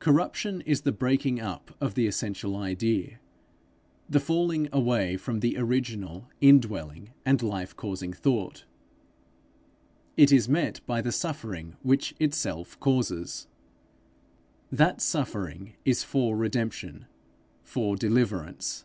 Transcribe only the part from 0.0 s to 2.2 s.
Corruption is the breaking up of the